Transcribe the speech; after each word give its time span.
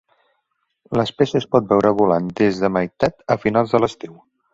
L'espècie 0.99 1.41
es 1.43 1.45
pot 1.55 1.67
veure 1.73 1.91
volant 1.99 2.31
des 2.39 2.63
de 2.63 2.71
meitat 2.79 3.21
a 3.35 3.39
finals 3.45 3.77
de 3.77 3.83
l'estiu. 3.83 4.17